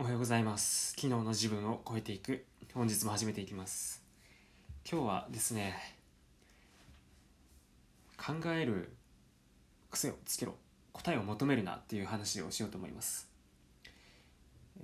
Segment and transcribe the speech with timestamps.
[0.00, 0.92] おはようございます。
[0.92, 2.46] 昨日の自分を超えていく。
[2.72, 4.02] 本日も始めていきます。
[4.90, 5.74] 今日はですね
[8.16, 8.96] 考える
[9.90, 10.54] 癖をつけろ。
[10.94, 13.28] 答えを求めるなっていう話をしようと思います。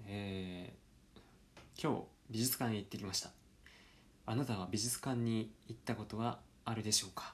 [0.07, 3.31] えー、今日美術館に行ってきました。
[4.27, 7.33] あなたは美術館に行ったことはあるでしょうか、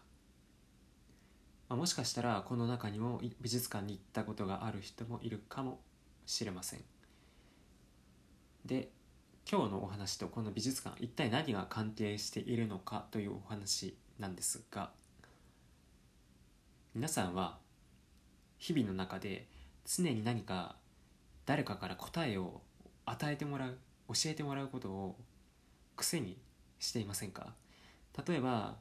[1.68, 5.80] ま、もしかしたらこの中にも美術館に行ったことがある人もいるかも
[6.26, 6.84] しれません。
[8.64, 8.90] で
[9.50, 14.90] 今日のお話とこの美術館一体何が関係しているのかというお話なんですが
[16.94, 17.58] 皆さんは
[18.58, 19.48] 日々の中で
[19.84, 20.76] 常に何か
[21.44, 22.60] 誰かから答えを
[23.04, 25.16] 与えてもらう教えてもらうことを
[25.96, 26.38] 癖に
[26.78, 27.54] していませんか？
[28.26, 28.76] 例えば、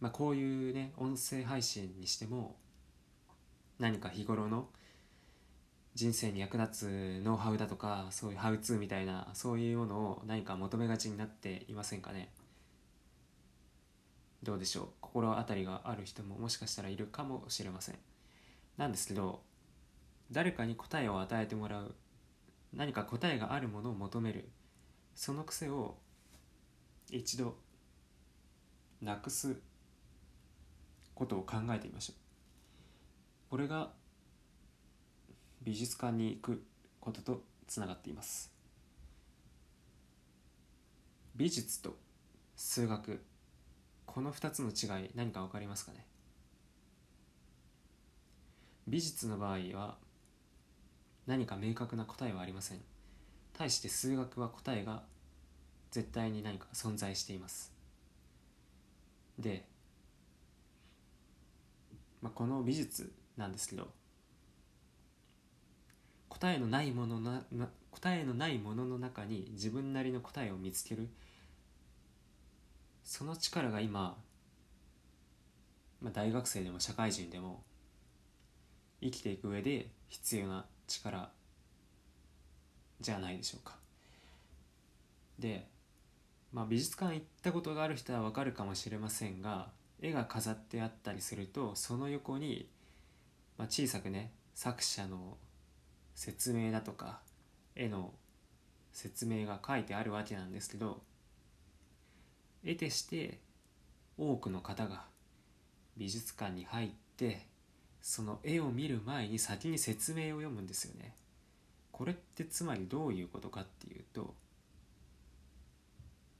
[0.00, 2.56] まあ、こういうね音声配信にしても
[3.78, 4.68] 何か日頃の
[5.96, 12.28] 人生に役立つノウハウだとかそういうハウツーみたいなそういうものを何か求めがちになっていませんかね？
[14.42, 14.86] どうでしょう？
[15.00, 17.94] 心当たりがある人ももしかしたらいるかもしれません。
[18.76, 19.40] なんですけど
[20.30, 21.94] 誰かに答えを与えてもらう
[22.74, 24.50] 何か答えがあるものを求める
[25.14, 25.96] その癖を
[27.10, 27.56] 一度
[29.00, 29.56] なくす
[31.14, 32.16] ことを考えてみましょう。
[33.48, 33.92] これが
[35.66, 36.62] 美術館に行く
[37.00, 38.52] こととつながっています。
[41.34, 41.96] 美術と
[42.54, 43.20] 数学。
[44.06, 46.06] この2つの違い何か分かりますかね？
[48.86, 49.96] 美術の場合は
[51.26, 52.78] 何か明確な答えはありません。
[53.52, 55.02] 対して数学は答えが
[55.90, 57.72] 絶対に何か存在しています。
[59.36, 59.66] で、
[62.22, 63.88] まあ、この美術なんですけど
[66.38, 67.42] 答えのないものな
[67.90, 71.08] 答えのないものの中に自分なりの答えを見つける
[73.02, 74.18] その力が今、
[76.02, 77.62] まあ、大学生でも社会人でも
[79.00, 81.30] 生きていく上で必要な力
[83.00, 83.76] じゃないでしょうか。
[85.38, 85.66] で、
[86.52, 89.70] まあ、美術館行ったことがある人はわかるかもしれませんが
[90.02, 92.68] 絵が飾ってあったりするとその横に、
[93.56, 95.38] まあ、小さくね作者の
[96.16, 97.20] 説明だとか
[97.76, 98.10] 絵の
[98.92, 101.02] 説明が書いてあるわけなんですけど
[102.64, 103.38] 得てして
[104.18, 105.04] 多くの方が
[105.96, 107.46] 美術館に入って
[108.00, 111.14] その絵を見る前に先に説明を読むんですよね。
[111.92, 114.34] これってつまりどういうことかっていうと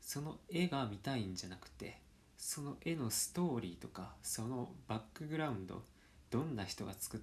[0.00, 1.98] その絵が見たいんじゃなくて
[2.36, 5.82] その絵のストーリーとかそのバックグラウンド
[6.30, 7.20] どんな人が作っ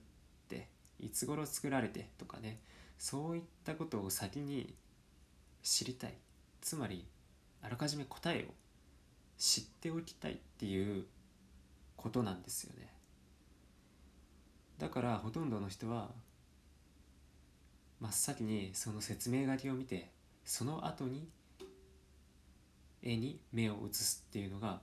[1.00, 2.59] いつ頃作られてとかね
[2.98, 4.74] そういったことを先に
[5.62, 6.14] 知りたい。
[6.62, 7.06] つまり
[7.62, 8.54] あらかじめ答えを
[9.38, 11.06] 知っておきたいっていう
[11.98, 12.88] ことなんですよね。
[14.80, 16.09] だからほとんどの人は
[18.00, 20.10] 真っ先にその説明書きを見て
[20.46, 21.28] その後に
[23.02, 24.81] 絵に目を移すっていうのが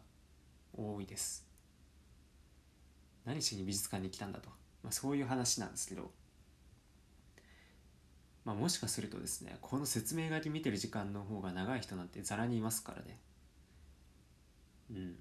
[0.77, 1.47] 多いです。
[3.25, 4.49] 何しに美術館に来たんだと。
[4.83, 6.11] まあ、そういう話なんですけど、
[8.45, 13.19] まあ、もしかするとですねこの説明書き見てる時間の方が長い人なんてざらにいますからね。
[14.91, 15.17] うん。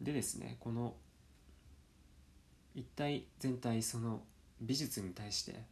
[0.00, 0.94] でですねこの
[2.74, 4.22] 一体全体その
[4.60, 5.64] 美術に対して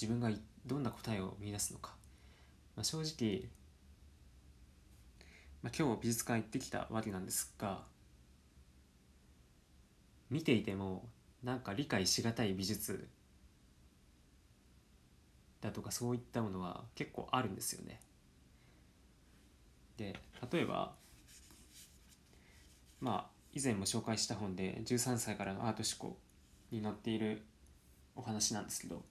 [0.00, 0.30] 自分が
[0.66, 1.94] どんな答えを見出すのか、
[2.76, 3.48] まあ、正直、
[5.62, 7.82] まあ、今日美術館行ってきたわけなんですが
[10.30, 11.04] 見ていても
[11.44, 13.06] なんか理解しがたい美術
[15.60, 18.00] だとかそういったものは結構あるんですよね。
[19.96, 20.16] で
[20.52, 20.92] 例えば
[23.00, 26.18] まあ以前も紹介した本で13歳からのアート思考
[26.70, 27.42] に載っている
[28.16, 29.02] お話なんですけど、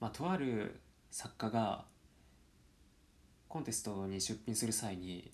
[0.00, 0.80] まあ、とある
[1.10, 1.84] 作家が
[3.48, 5.30] コンテストに出品する際に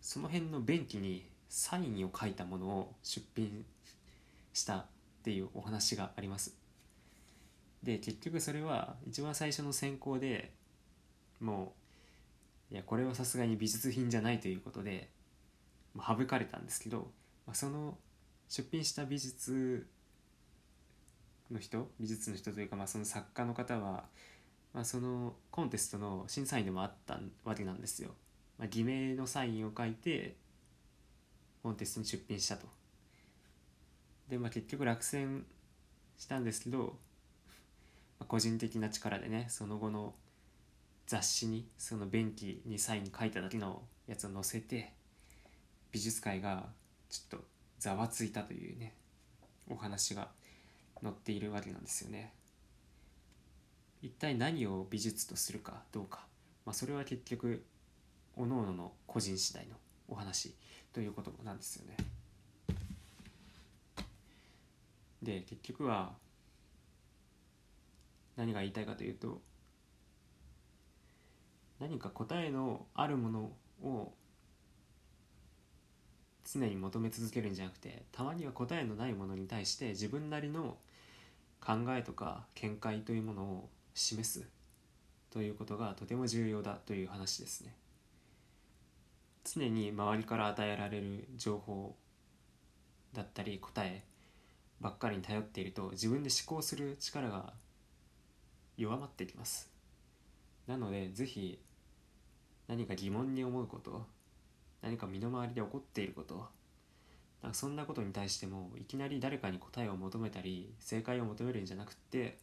[0.00, 3.64] その辺の便器にサインを書いたものを出品
[4.56, 4.86] したっ
[5.22, 6.56] ていうお話があります。
[7.82, 10.50] で結局それは一番最初の選考で
[11.40, 11.74] も
[12.70, 15.10] ういやこれはさすがに美術品じゃないということで、
[15.94, 17.10] ま、省かれたんですけど、
[17.46, 17.98] まあ、その
[18.48, 19.86] 出品した美術
[21.50, 24.04] の人美術の人というか、まあ、その作家の方は、
[24.72, 28.10] まあ、そのコンテストの審査員でもあったわけなんですよ、
[28.58, 30.34] まあ、偽名のサインを書いて
[31.62, 32.66] コンテストに出品したと。
[34.28, 35.44] で、まあ、結局落選
[36.18, 36.96] したんですけど、
[38.28, 40.14] 個人的な力でねその後の
[41.06, 44.92] 雑誌にその便器にサイン書いただけのやつを載せて
[45.92, 46.64] 美術界が
[47.10, 47.44] ちょっと
[47.78, 48.94] ざわついたというね
[49.68, 50.28] お話が
[51.02, 52.32] 載っているわけなんですよね。
[54.02, 56.26] 一体何を美術とするかどうか、
[56.64, 57.64] まあ、それは結局
[58.36, 59.76] 各々の個人次第の
[60.08, 60.54] お話
[60.92, 61.96] ということなんですよね。
[65.22, 66.12] で結局は
[68.36, 69.40] 何が言いたいかというと
[71.80, 73.52] 何か答えのあるもの
[73.82, 74.12] を
[76.44, 80.76] 常に求め続けるんじゃなくてたまには答えのないものに対して自分なりの
[81.60, 84.46] 考えとか見解というものを示す
[85.30, 87.74] ということがとても重要だという話ですね。
[89.44, 91.94] 常に周りから与えられる情報
[93.12, 94.02] だったり答え
[94.80, 97.52] ばっかりに頼っていると自分で思考する力が
[98.76, 99.70] 弱まってきます。
[100.66, 101.58] なのでぜひ
[102.68, 104.06] 何か疑問に思うこと
[104.82, 106.46] 何か身の回りで起こっていること
[107.42, 112.38] なんかそんなことに対してもいきなり誰かに答えを求めたり正解を求めるんじゃなくって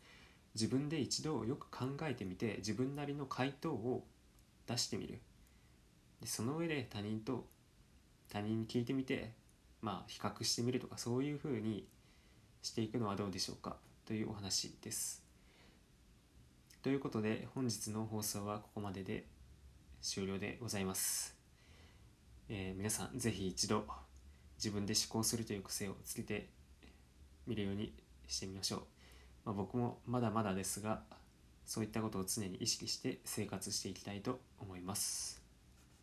[0.56, 4.06] 自分で一度よく考えてみて自分なりの回答を
[4.68, 5.20] 出してみる。
[6.22, 7.46] でその上で他人と
[8.30, 9.34] 他人に聞いてみて
[9.82, 11.86] まあ比較してみるとかそういうふうに
[12.64, 13.76] していくのはどうでしょうか
[14.06, 15.22] というお話です。
[16.82, 19.26] ということで本日の放送はここまでで
[20.02, 21.34] 終了でございます、
[22.50, 23.86] えー、皆さんぜひ一度
[24.58, 26.50] 自分で思考するという癖をつけて
[27.48, 27.94] みるように
[28.28, 28.80] してみましょう、
[29.46, 31.04] まあ、僕もまだまだですが
[31.66, 35.43] そういったことを常に意識して生活していきたいと思います。